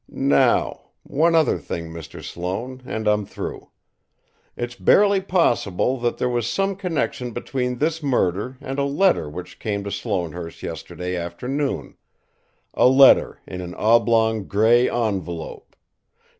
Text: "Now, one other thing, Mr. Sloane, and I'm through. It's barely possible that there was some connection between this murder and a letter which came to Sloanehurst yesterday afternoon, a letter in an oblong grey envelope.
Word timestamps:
"Now, 0.09 0.85
one 1.03 1.35
other 1.35 1.59
thing, 1.59 1.91
Mr. 1.93 2.23
Sloane, 2.23 2.81
and 2.87 3.07
I'm 3.07 3.23
through. 3.23 3.69
It's 4.57 4.73
barely 4.73 5.21
possible 5.21 5.99
that 5.99 6.17
there 6.17 6.27
was 6.27 6.47
some 6.49 6.75
connection 6.75 7.33
between 7.33 7.77
this 7.77 8.01
murder 8.01 8.57
and 8.61 8.79
a 8.79 8.83
letter 8.83 9.29
which 9.29 9.59
came 9.59 9.83
to 9.83 9.91
Sloanehurst 9.91 10.63
yesterday 10.63 11.15
afternoon, 11.15 11.97
a 12.73 12.87
letter 12.87 13.41
in 13.45 13.61
an 13.61 13.75
oblong 13.75 14.45
grey 14.47 14.89
envelope. 14.89 15.75